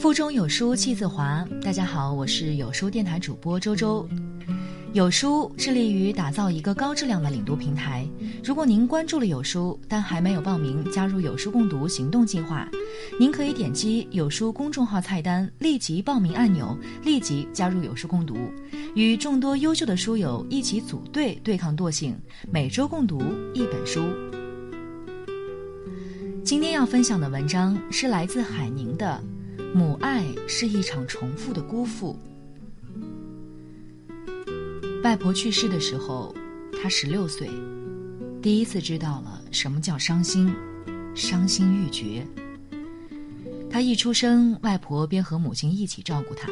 [0.00, 1.46] 腹中有书气自华。
[1.62, 4.08] 大家好，我是有书电台主播周周。
[4.94, 8.08] 有书致力于打造一个高质量的领读平台。
[8.42, 12.66] 如果您关注了有书，但还没有报名加入有书共读行动计划，
[13.18, 16.74] 您可以点击有书公众号菜单立即报名按钮，
[17.04, 18.38] 立即加入有书共读，
[18.94, 22.18] 与众多优秀的书友一起组队对抗惰性，
[22.50, 23.20] 每周共读
[23.52, 24.00] 一本书。
[26.42, 29.22] 今天要分享的文章是来自海宁的。
[29.74, 32.18] 母爱是一场重复的辜负。
[35.02, 36.34] 外婆去世的时候，
[36.82, 37.48] 他十六岁，
[38.42, 40.52] 第一次知道了什么叫伤心，
[41.14, 42.26] 伤心欲绝。
[43.70, 46.48] 他一出生，外婆便和母亲一起照顾他，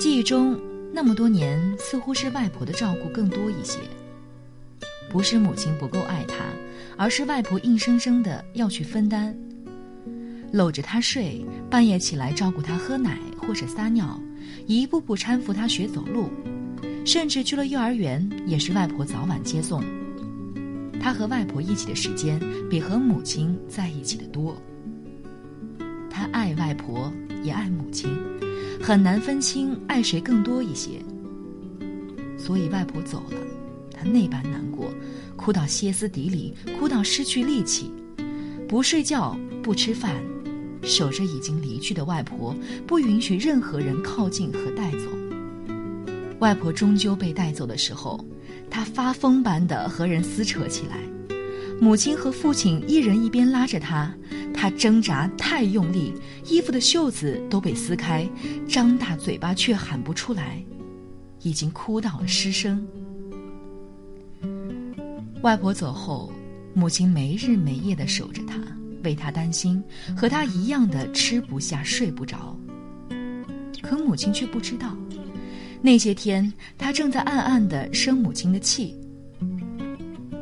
[0.00, 0.58] 记忆中
[0.92, 3.78] 那么多年，似乎是外婆的照顾更多一些。
[5.10, 6.36] 不是母亲不够爱他，
[6.96, 9.36] 而是外婆硬生生的要去分担。
[10.52, 14.20] 搂着他睡，半夜起来照顾他喝奶或者撒尿，
[14.66, 16.28] 一步步搀扶他学走路，
[17.04, 19.82] 甚至去了幼儿园也是外婆早晚接送。
[21.00, 24.60] 他和外婆一起的时间比和母亲在一起的多。
[26.10, 27.10] 他爱外婆
[27.42, 28.10] 也爱母亲，
[28.82, 31.00] 很难分清爱谁更多一些。
[32.36, 33.38] 所以外婆走了，
[33.92, 34.92] 他那般难过，
[35.36, 37.90] 哭到歇斯底里，哭到失去力气，
[38.68, 40.14] 不睡觉，不吃饭。
[40.82, 42.54] 守着已经离去的外婆，
[42.86, 44.98] 不允许任何人靠近和带走。
[46.38, 48.24] 外婆终究被带走的时候，
[48.70, 50.96] 她发疯般的和人撕扯起来。
[51.80, 54.14] 母亲和父亲一人一边拉着他，
[54.52, 56.12] 他挣扎太用力，
[56.44, 58.28] 衣服的袖子都被撕开，
[58.68, 60.62] 张大嘴巴却喊不出来，
[61.40, 62.86] 已经哭到了失声。
[65.40, 66.30] 外婆走后，
[66.74, 68.60] 母亲没日没夜的守着他。
[69.02, 69.82] 为他担心，
[70.16, 72.56] 和他一样的吃不下、睡不着。
[73.82, 74.96] 可母亲却不知道，
[75.80, 78.94] 那些天他正在暗暗的生母亲的气。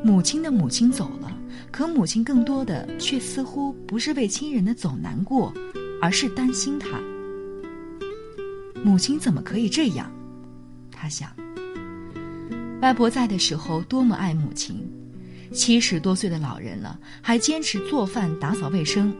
[0.03, 1.37] 母亲的母亲走了，
[1.71, 5.53] 可母亲更多的却似乎不是为亲人的走难过，
[6.00, 7.00] 而是担心他。
[8.84, 10.11] 母亲怎么可以这样？
[10.91, 11.31] 他想。
[12.81, 14.88] 外婆在的时候多么爱母亲。
[15.53, 19.14] 七十多岁的老人了，还坚持做饭、打扫卫生，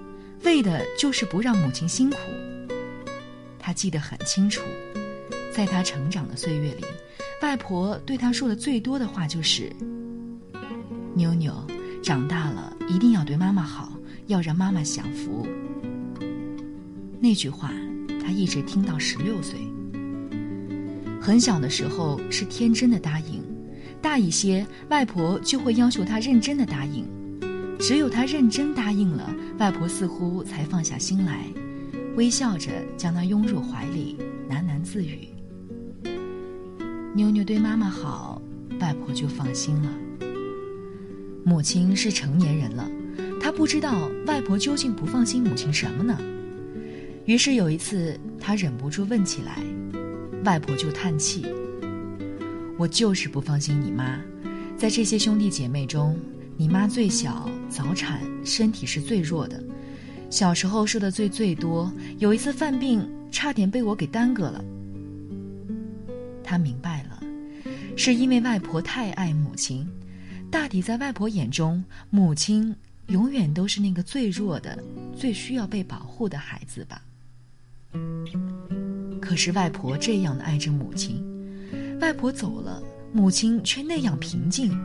[0.45, 2.17] 为的就是不让母亲辛苦。
[3.59, 4.63] 他记得很清楚，
[5.53, 6.85] 在他成长的岁月里，
[7.43, 9.71] 外婆对他说的最多的话就是
[11.15, 11.53] ：“妞妞，
[12.03, 13.93] 长大了一定要对妈妈好，
[14.27, 15.47] 要让妈妈享福。”
[17.21, 17.73] 那句话，
[18.23, 19.59] 他一直听到十六岁。
[21.21, 23.38] 很小的时候是天真的答应。
[24.01, 27.05] 大一些，外婆就会要求他认真的答应。
[27.79, 31.47] 只有他认真答应了，外婆似乎才放下心来，
[32.17, 34.17] 微笑着将他拥入怀里，
[34.51, 35.29] 喃喃自语
[37.15, 38.43] ：“妞妞对妈妈好，
[38.81, 39.91] 外婆就放心了。”
[41.47, 42.91] 母亲是成年人了，
[43.41, 46.19] 他不知道外婆究竟不放心母亲什么呢？
[47.27, 49.63] 于是有一次，他忍不住问起来，
[50.45, 51.47] 外婆就叹气。
[52.79, 54.21] 我就是不放心你妈，
[54.79, 56.17] 在这些兄弟姐妹中，
[56.57, 59.61] 你妈最小，早产，身体是最弱的，
[60.31, 61.93] 小时候受的罪最多。
[62.19, 64.65] 有一次犯病，差点被我给耽搁了。
[66.45, 67.21] 他明白了，
[67.97, 69.85] 是因为外婆太爱母亲，
[70.49, 72.73] 大抵在外婆眼中，母亲
[73.09, 74.79] 永远都是那个最弱的、
[75.17, 77.03] 最需要被保护的孩子吧。
[79.21, 81.28] 可是外婆这样的爱着母亲。
[82.01, 82.81] 外婆走了，
[83.13, 84.79] 母亲却那样平静，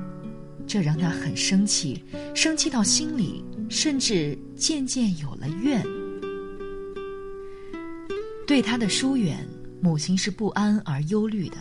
[0.66, 2.04] 这让他很生气，
[2.34, 5.86] 生气到心里，甚至渐渐有了怨。
[8.48, 9.48] 对他的疏远，
[9.80, 11.58] 母亲是不安而忧虑的。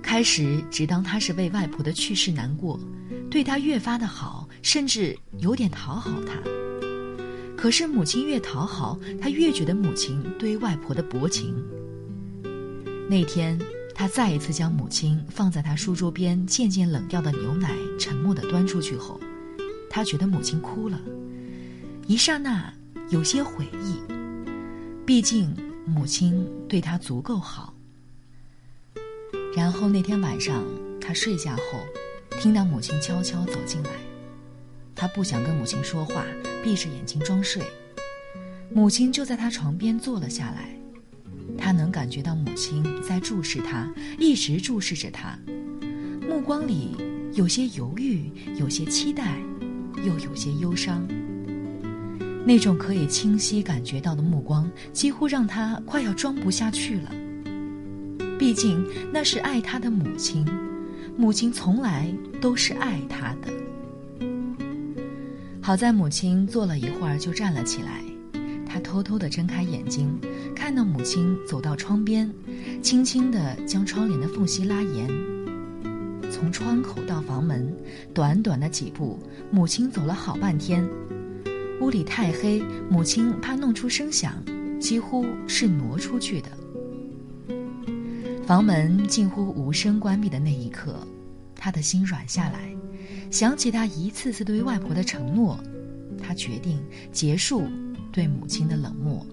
[0.00, 2.78] 开始只当他是为外婆的去世难过，
[3.28, 6.40] 对他越发的好，甚至有点讨好他。
[7.56, 11.54] 可是母亲越讨好，他越觉得母亲对外婆的薄情。
[13.10, 13.58] 那天。
[13.94, 19.20] 他再一次将母亲放在他书桌边渐渐冷掉的牛奶沉默地端出去后，
[19.88, 21.00] 他觉得母亲哭了，
[22.06, 22.72] 一刹那
[23.10, 24.00] 有些悔意。
[25.04, 25.54] 毕竟
[25.86, 27.74] 母亲对他足够好。
[29.54, 30.64] 然后那天晚上，
[31.00, 31.80] 他睡下后，
[32.40, 33.90] 听到母亲悄悄走进来，
[34.94, 36.24] 他不想跟母亲说话，
[36.64, 37.62] 闭着眼睛装睡。
[38.72, 40.74] 母亲就在他床边坐了下来。
[41.62, 43.88] 他能感觉到母亲在注视他，
[44.18, 45.38] 一直注视着他，
[46.28, 46.96] 目光里
[47.34, 48.28] 有些犹豫，
[48.58, 49.38] 有些期待，
[49.98, 51.06] 又有些忧伤。
[52.44, 57.14] 那种可以清晰感觉到的目光，几乎让他快要装不下去了。
[58.40, 60.44] 毕竟那是爱他的母亲，
[61.16, 64.26] 母亲从来都是爱他的。
[65.60, 68.02] 好在母亲坐了一会儿就站了起来，
[68.66, 70.18] 他偷偷地睁开眼睛，
[70.62, 72.32] 看到母亲走到窗边，
[72.80, 75.08] 轻轻地将窗帘的缝隙拉严。
[76.30, 77.74] 从窗口到房门，
[78.14, 79.18] 短短的几步，
[79.50, 80.88] 母亲走了好半天。
[81.80, 84.40] 屋里太黑，母亲怕弄出声响，
[84.78, 86.48] 几乎是挪出去的。
[88.46, 91.04] 房门近乎无声关闭的那一刻，
[91.56, 92.72] 他的心软下来，
[93.32, 95.58] 想起他一次次对外婆的承诺，
[96.22, 96.80] 他决定
[97.10, 97.64] 结束
[98.12, 99.26] 对母亲的冷漠。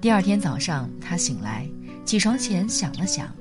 [0.00, 1.68] 第二天早上，他醒来，
[2.04, 3.34] 起床前想了想，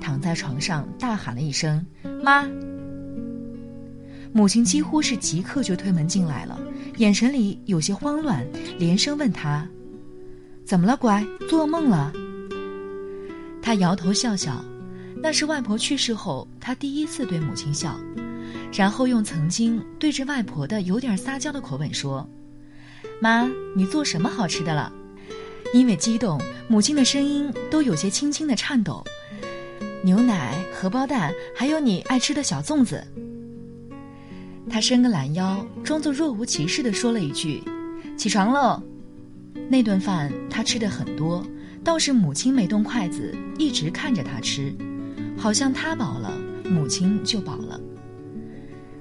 [0.00, 1.84] 躺在床上大喊了一声
[2.22, 2.48] “妈”。
[4.32, 6.58] 母亲几乎是即刻就推门进来了，
[6.98, 8.46] 眼神里有些慌乱，
[8.78, 9.66] 连声问他
[10.64, 11.24] ：“怎么了，乖？
[11.48, 12.12] 做梦了？”
[13.60, 14.64] 他摇头笑笑，
[15.22, 17.98] 那是外婆去世后他第一次对母亲笑，
[18.72, 22.28] 然后用曾经对着外婆的有点撒娇的口吻说
[23.20, 24.92] ：“妈，你做什么好吃的了？”
[25.72, 29.04] 因为激动，母亲的声音都有些轻轻的颤抖。
[30.02, 33.06] 牛奶、荷包蛋，还有你爱吃的小粽子。
[34.68, 37.62] 他伸个懒腰，装作若无其事的说了一句
[38.16, 38.82] ：“起床喽。”
[39.68, 41.44] 那顿饭他吃的很多。
[41.82, 44.70] 倒是母亲没动筷子，一直看着他吃，
[45.38, 47.80] 好像他饱了，母亲就饱了。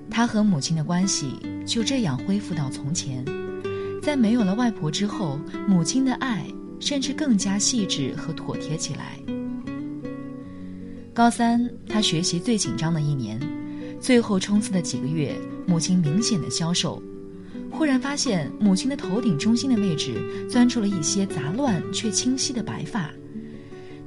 [0.10, 3.25] 他和母亲的关系就这样恢复到从前，
[4.01, 5.38] 在没有了外婆之后，
[5.68, 6.45] 母亲的爱
[6.79, 9.19] 甚至更加细致和妥帖起来。
[11.13, 13.39] 高三，他学习最紧张的一年，
[13.99, 15.35] 最后冲刺的几个月，
[15.65, 17.01] 母亲明显的消瘦。
[17.71, 20.15] 忽然发现母亲的头顶中心的位置
[20.49, 23.11] 钻出了一些杂乱却清晰的白发，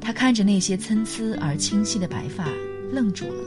[0.01, 2.49] 他看着那些参差而清晰的白发，
[2.91, 3.45] 愣住了。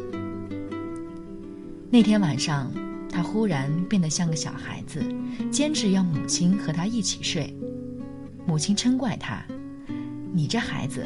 [1.89, 2.71] 那天晚上，
[3.11, 5.03] 他忽然变得像个小孩子，
[5.51, 7.53] 坚持要母亲和他一起睡。
[8.45, 9.43] 母亲嗔怪他
[10.33, 11.05] ：“你这孩子。”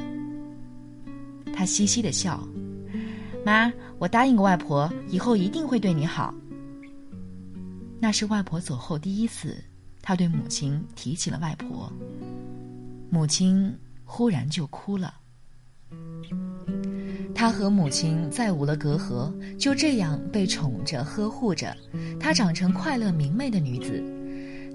[1.54, 2.48] 他嘻嘻的笑
[3.46, 6.34] ：“妈，我答应过外婆，以后一定会对你好。”
[8.00, 9.58] 那是外婆走后第一次，
[10.02, 11.92] 他对母亲提起了外婆。
[13.10, 13.76] 母亲
[14.06, 15.14] 忽然就哭了。
[17.36, 21.76] 他和母亲再无了隔阂，就这样被宠着呵护着。
[22.20, 24.04] 她长成快乐明媚的女子，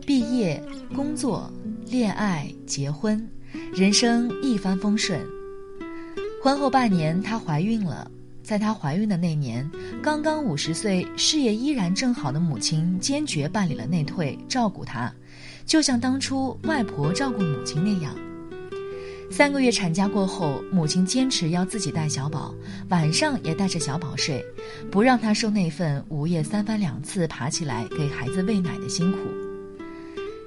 [0.07, 0.63] 毕业、
[0.95, 1.51] 工作、
[1.95, 3.25] 恋爱、结婚，
[3.73, 5.25] 人生一帆风顺。
[6.43, 8.11] 婚后半年，她怀孕了。
[8.43, 9.71] 在她怀孕的那年，
[10.03, 15.09] 刚刚五十岁、事业依然正好的母亲坚决办理了内退，照顾她，
[15.65, 18.13] 就像当初外婆照顾母亲那样。
[19.31, 22.53] 三个月产假过后，母亲坚持要自己带小宝，
[22.89, 24.45] 晚上也带着小宝睡，
[24.91, 29.19] 不让他受那份午夜三番两次爬起来给孩子喂奶的辛苦。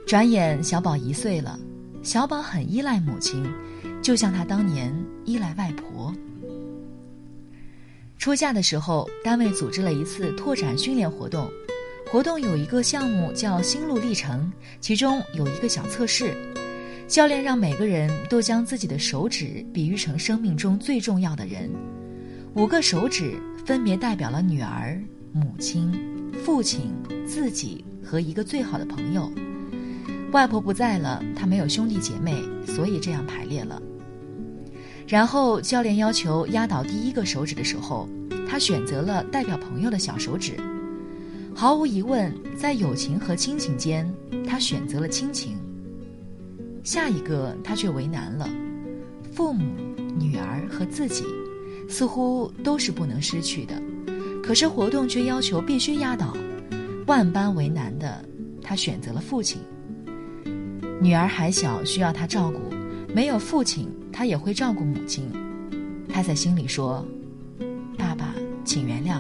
[0.07, 1.59] 转眼小宝一岁了，
[2.01, 3.45] 小宝很依赖母亲，
[4.01, 4.89] 就像他当年
[5.25, 6.15] 依赖外婆。
[8.17, 11.51] 出嫁的时候，单位组织了一次拓展训练活动。
[12.09, 14.49] 活动有一个项目叫“心路历程”，
[14.79, 16.33] 其中有一个小测试。
[17.05, 21.69] 教练让每个人都将自己的手指比喻成生命中最重要的人。
[22.53, 24.97] 五个手指分别代表了女儿、
[25.33, 25.91] 母亲、
[26.45, 26.93] 父亲、
[27.27, 29.29] 自己和一个最好的朋友。
[30.31, 33.81] 外婆不在了，他没有兄弟姐妹，所以这样排列了。
[35.07, 38.07] 然后教练要求压倒第一个手指的时候。
[38.49, 40.55] 他选择了代表朋友的小手指，
[41.53, 44.09] 毫无疑问，在友情和亲情间，
[44.47, 45.57] 他选择了亲情。
[46.81, 48.49] 下一个他却为难了，
[49.33, 49.65] 父母、
[50.17, 51.25] 女儿和自己，
[51.89, 53.73] 似乎都是不能失去的，
[54.41, 56.33] 可是活动却要求必须压倒，
[57.05, 58.23] 万般为难的，
[58.61, 59.59] 他选择了父亲。
[61.01, 62.59] 女儿还小，需要他照顾，
[63.13, 65.29] 没有父亲，他也会照顾母亲。
[66.09, 67.05] 他在心里说。
[67.97, 69.19] 爸爸请原谅。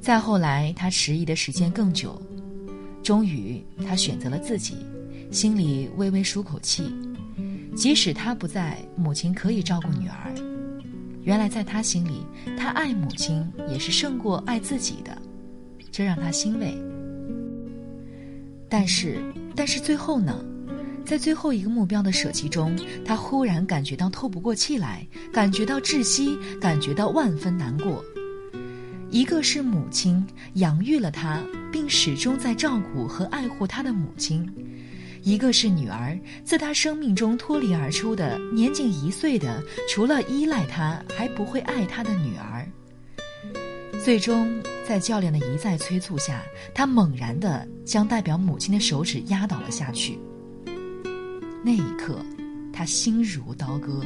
[0.00, 2.20] 再后来，他迟疑的时间更久，
[3.02, 4.76] 终于他选择了自己，
[5.30, 6.92] 心里微微舒口气。
[7.76, 10.34] 即使他不在，母亲可以照顾女儿。
[11.22, 15.16] 原来在他心里，他爱母亲也是胜过爱自己的，
[15.90, 16.76] 这让他欣慰。
[18.68, 19.20] 但是，
[19.56, 20.38] 但是最后呢？
[21.04, 28.04] 在最后一个目标的舍弃中，他忽然感觉到透不过气来，感觉到窒息，感觉到万分难过。
[29.08, 34.44] 一个是母亲养育了他，并始终在照顾和爱护他的母亲；
[35.22, 42.66] 一个是女儿，自他生命中脱离而出的年仅一岁的，除了依赖他，还不会爱他的女儿。
[44.04, 50.18] 最终，在教练的一再催促下，他猛然地将代表母亲的手指压倒了下去。
[51.64, 52.24] 那一刻，
[52.72, 54.00] 他心如刀割。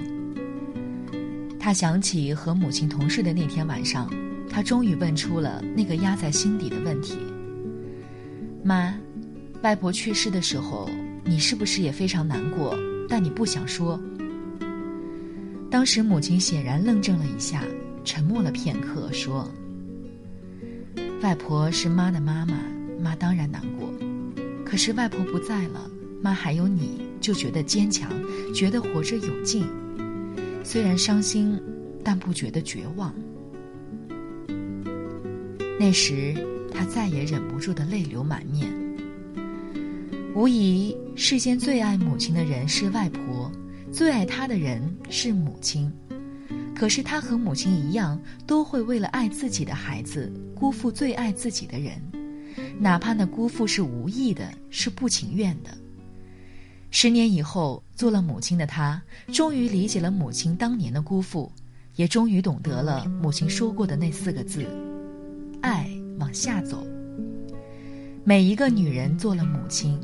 [1.59, 4.11] 他想起和母亲同睡的那天晚上，
[4.49, 7.19] 他终于问出了那个压在心底的问题
[8.65, 8.95] ：“妈，
[9.63, 10.89] 外婆去世的时候，
[11.25, 12.75] 你是不是也非常难过？
[13.07, 14.01] 但你不想说。”
[15.71, 17.63] 当时母亲显然愣怔了一下，
[18.03, 19.47] 沉默了片刻，说。
[21.23, 22.59] 外婆是妈的妈妈，
[22.99, 23.93] 妈当然难过。
[24.65, 25.91] 可是外婆不在了，
[26.23, 28.11] 妈还有你，就觉得坚强，
[28.55, 29.67] 觉得活着有劲。
[30.65, 31.61] 虽然伤心，
[32.03, 33.15] 但不觉得绝望。
[35.79, 36.35] 那时，
[36.73, 38.71] 他再也忍不住的泪流满面。
[40.35, 43.53] 无疑，世间最爱母亲的人是外婆，
[43.93, 45.93] 最爱她的人是母亲。
[46.81, 52.01] 可是他和母亲一样，都会为了爱自己的孩子，辜负最爱自己的人，
[52.79, 55.69] 哪怕那辜负是无意的，是不情愿的。
[56.91, 61.53] 十年以后，做了母亲的他，终于理解了母亲当年的辜负，
[61.97, 64.65] 也终于懂得了母亲说过的那四个字：
[65.61, 65.87] 爱
[66.19, 66.83] 往下走。
[68.25, 70.01] 每一个女人做了母亲。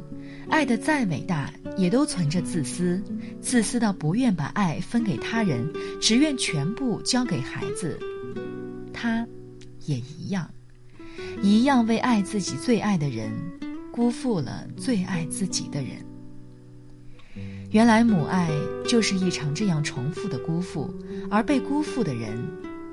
[0.49, 3.03] 爱的再伟大，也都存着自私，
[3.41, 7.99] 自私到不愿把爱分给他人，只愿全部交给孩子。
[8.93, 9.27] 他，
[9.85, 10.49] 也一样，
[11.43, 13.31] 一样为爱自己最爱的人，
[13.93, 16.05] 辜负了最爱自己的人。
[17.73, 18.49] 原来母爱
[18.89, 20.89] 就是一场这样重复的辜负，
[21.29, 22.39] 而被辜负的人，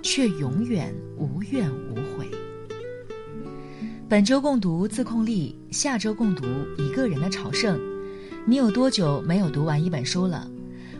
[0.01, 2.27] 却永远无怨无悔。
[4.13, 6.45] 本周共读自控力，下周共读
[6.77, 7.79] 一个人的朝圣。
[8.45, 10.47] 你有多久没有读完一本书了？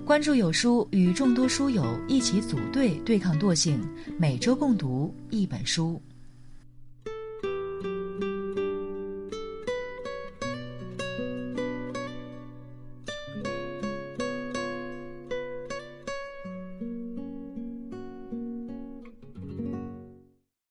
[0.03, 3.79] 关注有书，与众多书友一起组队对抗惰性。
[4.17, 6.01] 每周共读一本书。